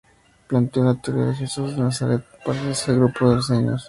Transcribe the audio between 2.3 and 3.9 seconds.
pertenecía al grupo de los esenios.